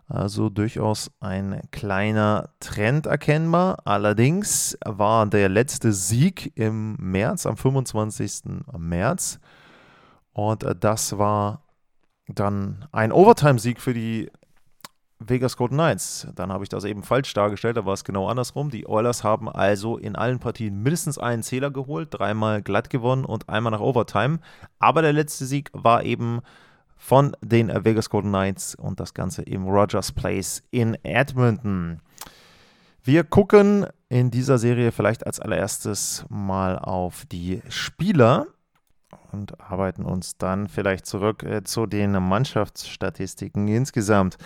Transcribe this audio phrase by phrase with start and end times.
[0.06, 3.78] Also durchaus ein kleiner Trend erkennbar.
[3.84, 8.64] Allerdings war der letzte Sieg im März, am 25.
[8.78, 9.38] März.
[10.38, 11.64] Und das war
[12.28, 14.30] dann ein Overtime-Sieg für die
[15.18, 16.28] Vegas Golden Knights.
[16.36, 18.70] Dann habe ich das eben falsch dargestellt, da war es genau andersrum.
[18.70, 23.48] Die Oilers haben also in allen Partien mindestens einen Zähler geholt, dreimal glatt gewonnen und
[23.48, 24.38] einmal nach Overtime.
[24.78, 26.38] Aber der letzte Sieg war eben
[26.96, 32.00] von den Vegas Golden Knights und das Ganze im Rogers Place in Edmonton.
[33.02, 38.46] Wir gucken in dieser Serie vielleicht als allererstes mal auf die Spieler
[39.32, 44.36] und arbeiten uns dann vielleicht zurück äh, zu den Mannschaftsstatistiken insgesamt.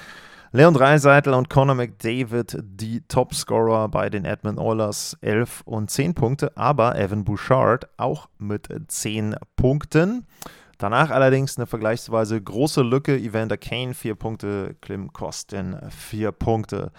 [0.54, 6.56] Leon Dreiseitel und Conor McDavid die Topscorer bei den Edmund Oilers 11 und 10 Punkte,
[6.58, 10.26] aber Evan Bouchard auch mit 10 Punkten.
[10.76, 13.16] Danach allerdings eine vergleichsweise große Lücke.
[13.16, 16.92] Evander Kane 4 Punkte, Klim Kostin 4 Punkte.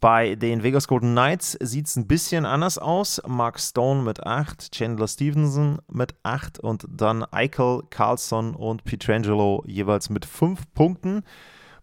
[0.00, 3.20] Bei den Vegas Golden Knights sieht es ein bisschen anders aus.
[3.26, 10.08] Mark Stone mit 8, Chandler Stevenson mit 8 und dann Eichel, Carlson und Pietrangelo jeweils
[10.08, 11.22] mit 5 Punkten.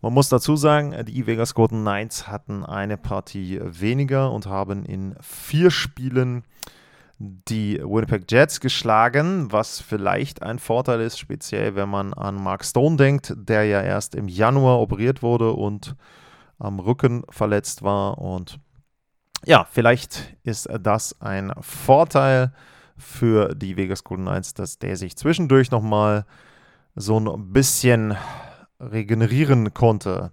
[0.02, 5.16] Man muss dazu sagen, die Vegas Golden Knights hatten eine Partie weniger und haben in
[5.22, 6.44] vier Spielen
[7.20, 12.96] die Winnipeg Jets geschlagen, was vielleicht ein Vorteil ist, speziell wenn man an Mark Stone
[12.96, 15.96] denkt, der ja erst im Januar operiert wurde und
[16.60, 18.18] am Rücken verletzt war.
[18.18, 18.60] Und
[19.46, 22.54] ja, vielleicht ist das ein Vorteil
[22.98, 26.26] für die Vegas Golden Knights, dass der sich zwischendurch nochmal
[26.96, 28.18] so ein bisschen
[28.80, 30.32] regenerieren konnte.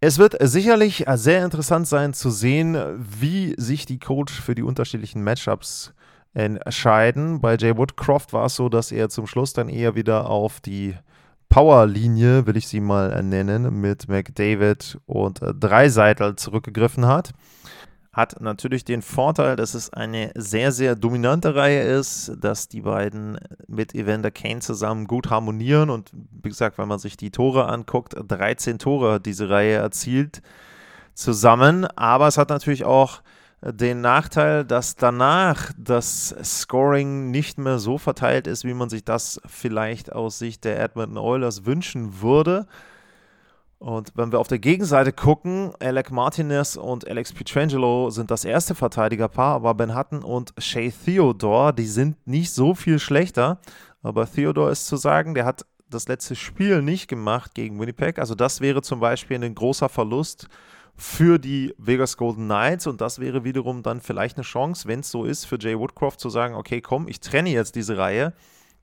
[0.00, 5.24] Es wird sicherlich sehr interessant sein zu sehen, wie sich die Coach für die unterschiedlichen
[5.24, 5.94] Matchups
[6.34, 7.40] entscheiden.
[7.40, 10.94] Bei Jay Woodcroft war es so, dass er zum Schluss dann eher wieder auf die
[11.54, 17.30] Powerlinie, will ich sie mal nennen, mit McDavid und Dreiseitel zurückgegriffen hat.
[18.12, 23.38] Hat natürlich den Vorteil, dass es eine sehr, sehr dominante Reihe ist, dass die beiden
[23.68, 26.10] mit Evander Kane zusammen gut harmonieren und
[26.42, 30.42] wie gesagt, wenn man sich die Tore anguckt, 13 Tore hat diese Reihe erzielt
[31.14, 33.22] zusammen, aber es hat natürlich auch
[33.72, 39.40] den Nachteil, dass danach das Scoring nicht mehr so verteilt ist, wie man sich das
[39.46, 42.66] vielleicht aus Sicht der Edmonton Oilers wünschen würde.
[43.78, 48.74] Und wenn wir auf der Gegenseite gucken, Alec Martinez und Alex Pietrangelo sind das erste
[48.74, 53.58] Verteidigerpaar, aber Ben Hutton und Shay Theodore, die sind nicht so viel schlechter.
[54.02, 58.18] Aber Theodore ist zu sagen, der hat das letzte Spiel nicht gemacht gegen Winnipeg.
[58.18, 60.48] Also das wäre zum Beispiel ein großer Verlust
[60.96, 65.10] für die Vegas Golden Knights und das wäre wiederum dann vielleicht eine Chance, wenn es
[65.10, 68.32] so ist, für Jay Woodcroft zu sagen, okay, komm, ich trenne jetzt diese Reihe,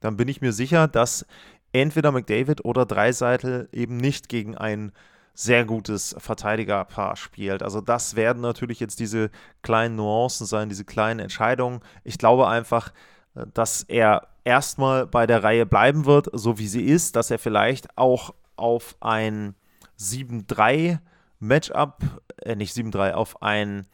[0.00, 1.26] dann bin ich mir sicher, dass
[1.72, 4.92] entweder McDavid oder Dreiseitel eben nicht gegen ein
[5.34, 7.62] sehr gutes Verteidigerpaar spielt.
[7.62, 9.30] Also das werden natürlich jetzt diese
[9.62, 11.80] kleinen Nuancen sein, diese kleinen Entscheidungen.
[12.04, 12.92] Ich glaube einfach,
[13.34, 17.38] äh, dass er erstmal bei der Reihe bleiben wird, so wie sie ist, dass er
[17.38, 19.54] vielleicht auch auf ein
[19.98, 20.98] 7-3
[21.42, 21.98] Matchup,
[22.42, 23.86] äh nicht 7-3, auf ein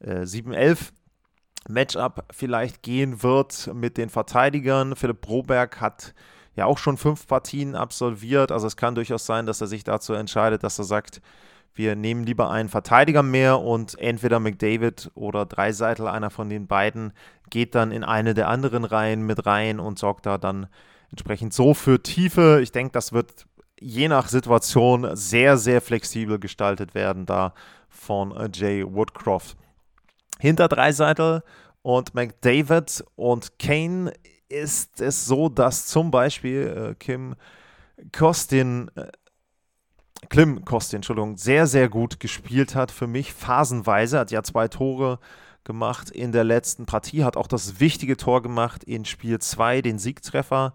[0.00, 0.92] äh, 7-11
[1.68, 4.96] Matchup vielleicht gehen wird mit den Verteidigern.
[4.96, 6.14] Philipp Broberg hat
[6.54, 8.50] ja auch schon fünf Partien absolviert.
[8.52, 11.20] Also es kann durchaus sein, dass er sich dazu entscheidet, dass er sagt,
[11.74, 17.12] wir nehmen lieber einen Verteidiger mehr und entweder McDavid oder Dreiseitel, einer von den beiden,
[17.50, 20.66] geht dann in eine der anderen Reihen mit rein und sorgt da dann
[21.10, 22.60] entsprechend so für Tiefe.
[22.62, 23.46] Ich denke, das wird
[23.80, 27.54] je nach Situation sehr, sehr flexibel gestaltet werden da
[27.88, 29.56] von äh, Jay Woodcroft.
[30.38, 31.42] Hinter Dreiseitel
[31.82, 34.12] und McDavid und Kane
[34.48, 37.34] ist es so, dass zum Beispiel äh, Kim
[38.16, 39.08] Kostin, äh,
[40.28, 45.18] Klim Kostin, Entschuldigung, sehr, sehr gut gespielt hat für mich, phasenweise, hat ja zwei Tore
[45.64, 49.98] gemacht in der letzten Partie, hat auch das wichtige Tor gemacht in Spiel 2, den
[49.98, 50.74] Siegtreffer.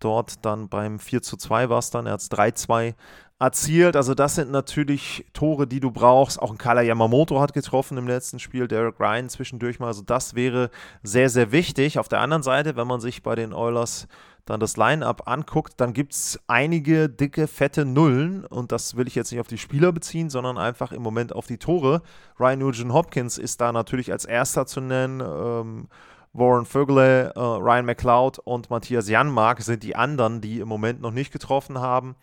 [0.00, 2.94] Dort dann beim 4 zu 2 war es dann, er hat es 3-2
[3.38, 3.96] erzielt.
[3.96, 6.40] Also das sind natürlich Tore, die du brauchst.
[6.40, 9.88] Auch ein Kala Yamamoto hat getroffen im letzten Spiel, Derek Ryan zwischendurch mal.
[9.88, 10.70] Also das wäre
[11.02, 11.98] sehr, sehr wichtig.
[11.98, 14.06] Auf der anderen Seite, wenn man sich bei den Oilers
[14.46, 18.44] dann das Line-up anguckt, dann gibt es einige dicke, fette Nullen.
[18.44, 21.46] Und das will ich jetzt nicht auf die Spieler beziehen, sondern einfach im Moment auf
[21.46, 22.02] die Tore.
[22.38, 25.20] Ryan Nugent Hopkins ist da natürlich als erster zu nennen.
[25.20, 25.88] Ähm,
[26.34, 31.12] Warren Vögele, äh, Ryan McLeod und Matthias Janmark sind die anderen, die im Moment noch
[31.12, 32.16] nicht getroffen haben.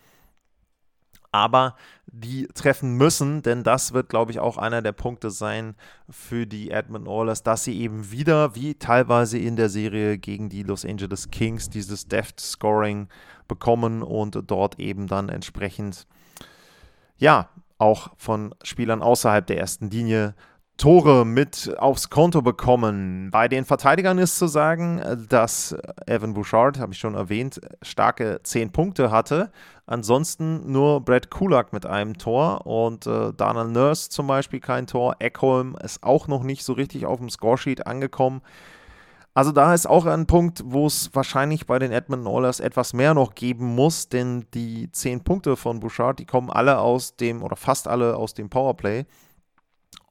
[1.31, 1.77] Aber
[2.07, 5.75] die treffen müssen, denn das wird, glaube ich, auch einer der Punkte sein
[6.09, 10.63] für die Edmund Oilers, dass sie eben wieder, wie teilweise in der Serie gegen die
[10.63, 13.07] Los Angeles Kings, dieses Deft Scoring
[13.47, 16.05] bekommen und dort eben dann entsprechend,
[17.17, 17.47] ja,
[17.77, 20.35] auch von Spielern außerhalb der ersten Linie
[20.81, 23.29] Tore mit aufs Konto bekommen.
[23.29, 24.99] Bei den Verteidigern ist zu sagen,
[25.29, 25.75] dass
[26.07, 29.51] Evan Bouchard, habe ich schon erwähnt, starke 10 Punkte hatte.
[29.85, 35.17] Ansonsten nur Brad Kulak mit einem Tor und äh, Daniel Nurse zum Beispiel kein Tor.
[35.19, 38.41] Eckholm ist auch noch nicht so richtig auf dem Scoresheet angekommen.
[39.35, 43.13] Also da ist auch ein Punkt, wo es wahrscheinlich bei den Edmonton Oilers etwas mehr
[43.13, 47.55] noch geben muss, denn die 10 Punkte von Bouchard, die kommen alle aus dem, oder
[47.55, 49.05] fast alle aus dem Powerplay.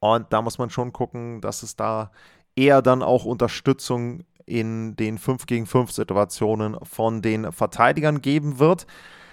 [0.00, 2.10] Und da muss man schon gucken, dass es da
[2.56, 8.86] eher dann auch Unterstützung in den 5 gegen 5 Situationen von den Verteidigern geben wird.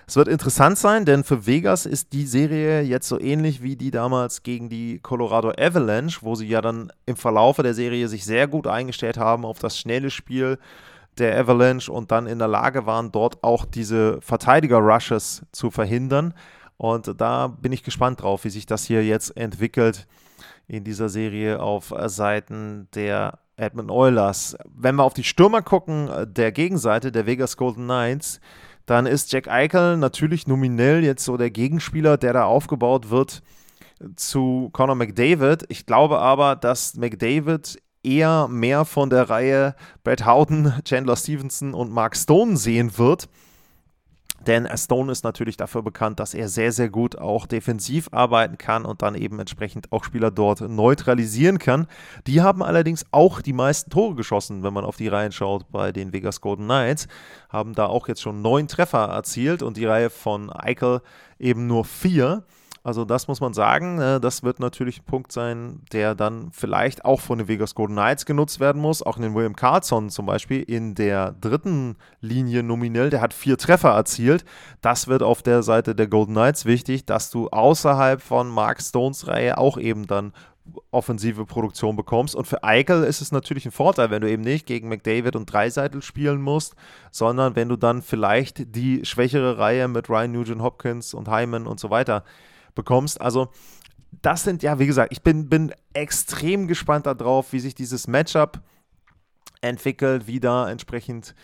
[0.06, 3.92] Es wird interessant sein, denn für Vegas ist die Serie jetzt so ähnlich wie die
[3.92, 8.48] damals gegen die Colorado Avalanche, wo sie ja dann im Verlaufe der Serie sich sehr
[8.48, 10.60] gut eingestellt haben auf das schnelle Spiel
[11.18, 16.34] der Avalanche und dann in der Lage waren, dort auch diese Verteidiger-Rushes zu verhindern.
[16.78, 20.08] Und da bin ich gespannt drauf, wie sich das hier jetzt entwickelt
[20.68, 24.58] in dieser Serie auf Seiten der Edmund Oilers.
[24.66, 28.40] Wenn wir auf die Stürmer gucken, der Gegenseite der Vegas Golden Knights,
[28.86, 33.42] dann ist Jack Eichel natürlich nominell jetzt so der Gegenspieler, der da aufgebaut wird
[34.16, 35.66] zu Conor McDavid.
[35.70, 41.92] Ich glaube aber, dass McDavid eher mehr von der Reihe Brad Howden, Chandler Stevenson und
[41.92, 43.28] Mark Stone sehen wird
[44.48, 48.86] denn Stone ist natürlich dafür bekannt, dass er sehr, sehr gut auch defensiv arbeiten kann
[48.86, 51.88] und dann eben entsprechend auch Spieler dort neutralisieren kann.
[52.26, 55.92] Die haben allerdings auch die meisten Tore geschossen, wenn man auf die Reihen schaut bei
[55.92, 57.08] den Vegas Golden Knights.
[57.50, 61.02] Haben da auch jetzt schon neun Treffer erzielt und die Reihe von Eichel
[61.40, 62.44] eben nur vier.
[62.88, 64.00] Also das muss man sagen.
[64.00, 67.96] Äh, das wird natürlich ein Punkt sein, der dann vielleicht auch von den Vegas Golden
[67.96, 69.04] Knights genutzt werden muss.
[69.04, 73.10] Auch in den William Carlson zum Beispiel in der dritten Linie nominell.
[73.10, 74.46] Der hat vier Treffer erzielt.
[74.80, 79.28] Das wird auf der Seite der Golden Knights wichtig, dass du außerhalb von Mark Stones
[79.28, 80.32] Reihe auch eben dann
[80.90, 82.38] offensive Produktion bekommst.
[82.38, 85.52] Und für Eichel ist es natürlich ein Vorteil, wenn du eben nicht gegen McDavid und
[85.52, 86.74] Dreiseitel spielen musst,
[87.12, 91.82] sondern wenn du dann vielleicht die schwächere Reihe mit Ryan Nugent Hopkins und Hyman und
[91.82, 92.24] so weiter
[92.78, 93.20] bekommst.
[93.20, 93.50] Also
[94.22, 98.62] das sind ja, wie gesagt, ich bin, bin extrem gespannt darauf, wie sich dieses Matchup
[99.62, 101.36] entwickelt, wie da entsprechend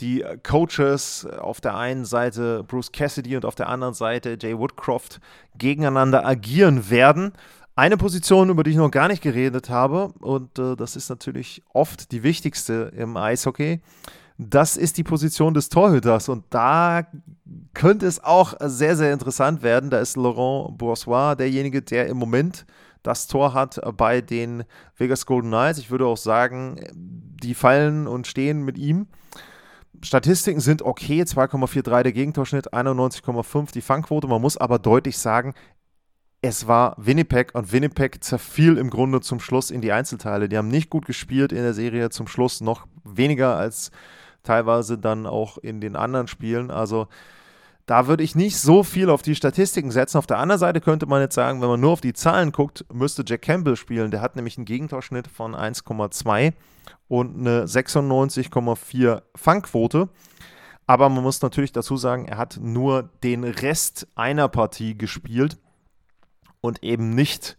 [0.00, 5.20] die Coaches auf der einen Seite Bruce Cassidy und auf der anderen Seite Jay Woodcroft
[5.56, 7.32] gegeneinander agieren werden.
[7.74, 11.62] Eine Position, über die ich noch gar nicht geredet habe, und äh, das ist natürlich
[11.72, 13.80] oft die wichtigste im Eishockey,
[14.38, 16.28] das ist die Position des Torhüters.
[16.28, 17.06] Und da
[17.74, 19.90] könnte es auch sehr, sehr interessant werden.
[19.90, 22.66] Da ist Laurent Boursois derjenige, der im Moment
[23.02, 24.64] das Tor hat bei den
[24.96, 25.78] Vegas Golden Knights.
[25.78, 29.08] Ich würde auch sagen, die fallen und stehen mit ihm.
[30.04, 34.26] Statistiken sind okay, 2,43 der Gegentorschnitt, 91,5 die Fangquote.
[34.26, 35.54] Man muss aber deutlich sagen,
[36.44, 40.48] es war Winnipeg und Winnipeg zerfiel im Grunde zum Schluss in die Einzelteile.
[40.48, 43.92] Die haben nicht gut gespielt in der Serie, zum Schluss noch weniger als
[44.42, 46.72] teilweise dann auch in den anderen Spielen.
[46.72, 47.06] Also
[47.86, 50.18] Da würde ich nicht so viel auf die Statistiken setzen.
[50.18, 52.84] Auf der anderen Seite könnte man jetzt sagen, wenn man nur auf die Zahlen guckt,
[52.92, 54.10] müsste Jack Campbell spielen.
[54.10, 56.52] Der hat nämlich einen Gegentorschnitt von 1,2
[57.08, 60.08] und eine 96,4 Fangquote.
[60.86, 65.58] Aber man muss natürlich dazu sagen, er hat nur den Rest einer Partie gespielt
[66.62, 67.58] und eben nicht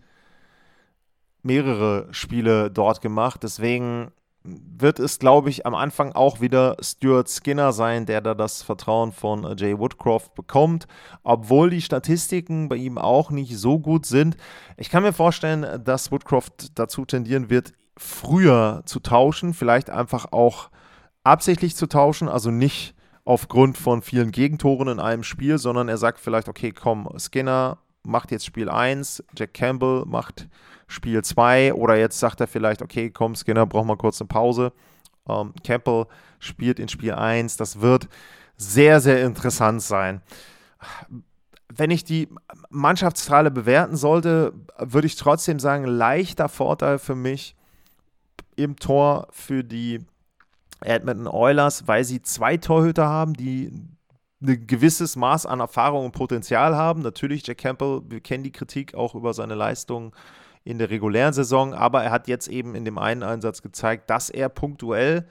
[1.44, 3.44] mehrere Spiele dort gemacht.
[3.44, 4.12] Deswegen
[4.44, 9.12] wird es, glaube ich, am Anfang auch wieder Stuart Skinner sein, der da das Vertrauen
[9.12, 10.88] von äh, Jay Woodcroft bekommt,
[11.24, 14.36] obwohl die Statistiken bei ihm auch nicht so gut sind.
[14.76, 20.70] Ich kann mir vorstellen, dass Woodcroft dazu tendieren wird, früher zu tauschen, vielleicht einfach auch
[21.24, 26.20] absichtlich zu tauschen, also nicht aufgrund von vielen Gegentoren in einem Spiel, sondern er sagt
[26.20, 30.48] vielleicht, okay, komm, Skinner macht jetzt Spiel 1, Jack Campbell macht
[30.88, 34.74] Spiel 2 oder jetzt sagt er vielleicht, okay, komm, Skinner, braucht mal kurz eine Pause.
[35.28, 36.06] Ähm, Campbell
[36.40, 37.58] spielt in Spiel 1.
[37.58, 38.08] Das wird
[38.58, 40.22] sehr, sehr interessant sein.
[41.70, 42.30] Wenn ich die
[42.70, 47.56] Mannschaftsteile bewerten sollte, würde ich trotzdem sagen, leichter Vorteil für mich
[48.56, 50.06] im Tor für die
[50.82, 53.72] Edmonton Oilers, weil sie zwei Torhüter haben, die
[54.44, 57.02] ein gewisses Maß an Erfahrung und Potenzial haben.
[57.02, 60.12] Natürlich, Jack Campbell, wir kennen die Kritik auch über seine Leistungen
[60.64, 64.30] in der regulären Saison, aber er hat jetzt eben in dem einen Einsatz gezeigt, dass
[64.30, 65.28] er punktuell,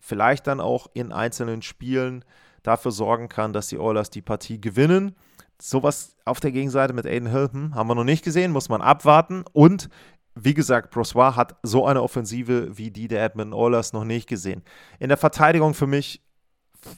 [0.00, 2.24] vielleicht dann auch in einzelnen Spielen
[2.62, 5.14] dafür sorgen kann, dass die Oilers die Partie gewinnen.
[5.60, 9.44] Sowas auf der Gegenseite mit Aiden Hilton haben wir noch nicht gesehen, muss man abwarten.
[9.52, 9.88] Und
[10.34, 14.62] wie gesagt, Brossois hat so eine Offensive wie die der Edmonton Oilers noch nicht gesehen.
[14.98, 16.20] In der Verteidigung für mich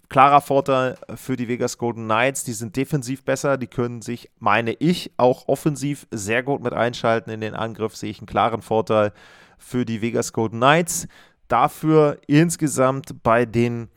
[0.09, 2.45] klarer Vorteil für die Vegas Golden Knights.
[2.45, 7.31] Die sind defensiv besser, die können sich, meine ich, auch offensiv sehr gut mit einschalten.
[7.31, 9.12] In den Angriff sehe ich einen klaren Vorteil
[9.59, 11.07] für die Vegas Golden Knights.
[11.49, 13.88] Dafür insgesamt bei den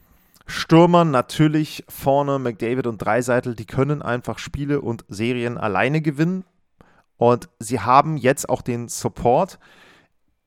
[0.45, 6.45] Stürmern natürlich vorne McDavid und Dreiseitel, die können einfach Spiele und Serien alleine gewinnen.
[7.17, 9.59] Und sie haben jetzt auch den Support.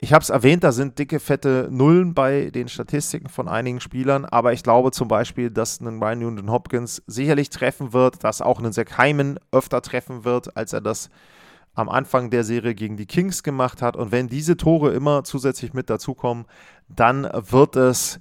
[0.02, 4.24] Ich habe es erwähnt, da sind dicke, fette Nullen bei den Statistiken von einigen Spielern,
[4.24, 8.60] aber ich glaube zum Beispiel, dass ein Ryan Newton Hopkins sicherlich treffen wird, dass auch
[8.60, 11.10] ein Zach Hyman öfter treffen wird, als er das
[11.74, 13.94] am Anfang der Serie gegen die Kings gemacht hat.
[13.94, 16.46] Und wenn diese Tore immer zusätzlich mit dazukommen,
[16.88, 18.18] dann wird es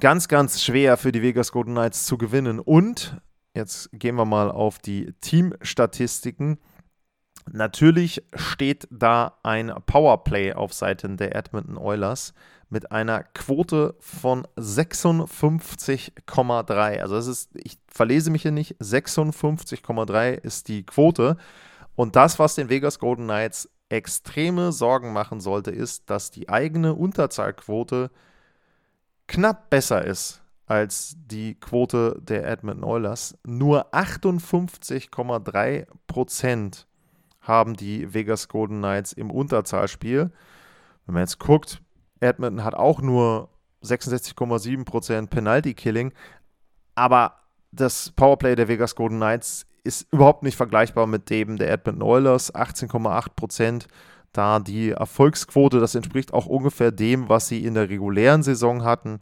[0.00, 2.60] ganz, ganz schwer für die Vegas Golden Knights zu gewinnen.
[2.60, 3.16] Und
[3.54, 6.58] jetzt gehen wir mal auf die Teamstatistiken.
[7.50, 12.34] Natürlich steht da ein Powerplay auf Seiten der Edmonton Oilers
[12.68, 17.00] mit einer Quote von 56,3.
[17.00, 21.36] Also das ist, ich verlese mich hier nicht, 56,3 ist die Quote.
[21.94, 26.94] Und das, was den Vegas Golden Knights extreme Sorgen machen sollte, ist, dass die eigene
[26.94, 28.10] Unterzahlquote
[29.26, 33.36] knapp besser ist als die Quote der Edmonton Oilers.
[33.44, 36.86] Nur 58,3 Prozent
[37.42, 40.30] haben die Vegas Golden Knights im Unterzahlspiel.
[41.06, 41.82] Wenn man jetzt guckt,
[42.20, 43.48] Edmonton hat auch nur
[43.82, 46.12] 66,7% Penalty-Killing,
[46.94, 47.34] aber
[47.72, 52.54] das Powerplay der Vegas Golden Knights ist überhaupt nicht vergleichbar mit dem der Edmonton Oilers,
[52.54, 53.86] 18,8%.
[54.32, 59.20] Da die Erfolgsquote, das entspricht auch ungefähr dem, was sie in der regulären Saison hatten.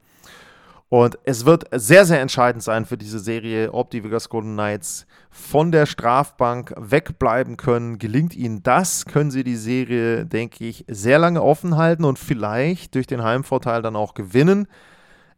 [0.90, 5.06] Und es wird sehr, sehr entscheidend sein für diese Serie, ob die Vegas Golden Knights
[5.30, 8.00] von der Strafbank wegbleiben können.
[8.00, 12.96] Gelingt ihnen das, können sie die Serie, denke ich, sehr lange offen halten und vielleicht
[12.96, 14.66] durch den Heimvorteil dann auch gewinnen.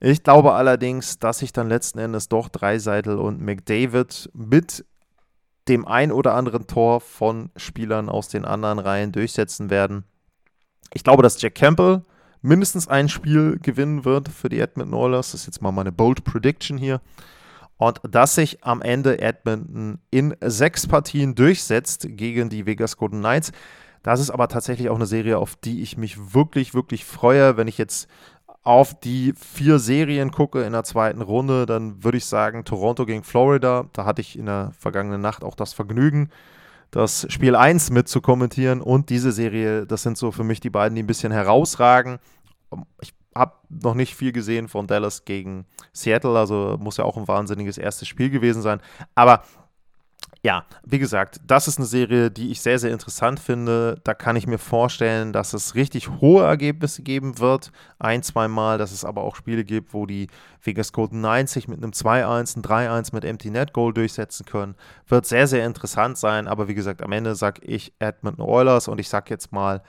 [0.01, 4.87] Ich glaube allerdings, dass sich dann letzten Endes doch Dreiseitel und McDavid mit
[5.69, 10.05] dem ein oder anderen Tor von Spielern aus den anderen Reihen durchsetzen werden.
[10.95, 12.05] Ich glaube, dass Jack Campbell
[12.43, 15.33] mindestens ein Spiel gewinnen wird für die Edmonton Oilers.
[15.33, 17.01] Das ist jetzt mal meine Bold Prediction hier.
[17.79, 23.53] Und dass sich am Ende Edmonton in sechs Partien durchsetzt gegen die Vegas Golden Knights.
[24.03, 27.57] Das ist aber tatsächlich auch eine Serie, auf die ich mich wirklich, wirklich freue.
[27.57, 28.09] Wenn ich jetzt
[28.63, 33.25] auf die vier Serien gucke in der zweiten Runde, dann würde ich sagen Toronto gegen
[33.25, 33.87] Florida.
[33.93, 36.31] Da hatte ich in der vergangenen Nacht auch das Vergnügen,
[36.93, 40.71] das Spiel 1 mit zu kommentieren und diese Serie, das sind so für mich die
[40.71, 42.19] beiden, die ein bisschen herausragen.
[43.01, 47.27] Ich habe noch nicht viel gesehen von Dallas gegen Seattle, also muss ja auch ein
[47.27, 48.81] wahnsinniges erstes Spiel gewesen sein.
[49.15, 49.43] Aber
[50.45, 54.01] ja, wie gesagt, das ist eine Serie, die ich sehr, sehr interessant finde.
[54.03, 57.71] Da kann ich mir vorstellen, dass es richtig hohe Ergebnisse geben wird.
[58.01, 60.27] Ein, zweimal, dass es aber auch Spiele gibt, wo die
[60.61, 64.75] Vegas Knights sich mit einem 2-1, ein 3-1 mit Empty Net Goal durchsetzen können.
[65.07, 66.49] Wird sehr, sehr interessant sein.
[66.49, 69.81] Aber wie gesagt, am Ende sage ich Edmonton Oilers und ich sage jetzt mal,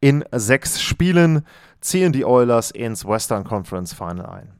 [0.00, 1.46] in sechs Spielen
[1.80, 4.59] ziehen die Oilers ins Western Conference Final ein.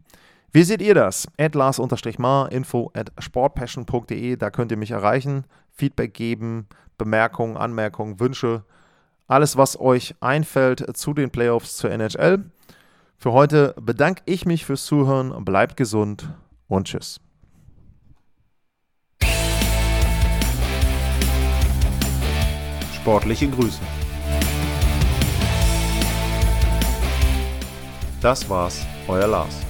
[0.52, 1.28] Wie seht ihr das?
[1.38, 6.66] At Lars-Mar, info at sportpassion.de, da könnt ihr mich erreichen, Feedback geben,
[6.98, 8.64] Bemerkungen, Anmerkungen, Wünsche,
[9.28, 12.50] alles, was euch einfällt zu den Playoffs zur NHL.
[13.16, 16.28] Für heute bedanke ich mich fürs Zuhören, bleibt gesund
[16.66, 17.20] und tschüss.
[22.96, 23.80] Sportliche Grüße.
[28.20, 29.69] Das war's, euer Lars.